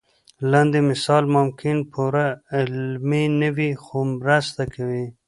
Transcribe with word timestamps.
لاندې 0.51 0.79
مثال 0.89 1.23
ممکن 1.37 1.77
پوره 1.91 2.27
علمي 2.55 3.25
نه 3.39 3.49
وي 3.55 3.71
خو 3.83 3.97
مرسته 4.21 4.63
کوي. 4.73 5.05